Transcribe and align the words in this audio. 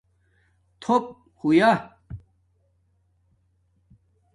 تھُݸپ 0.81 1.03
ہویݳ 1.39 1.71